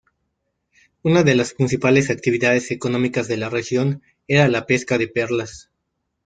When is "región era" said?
3.51-4.47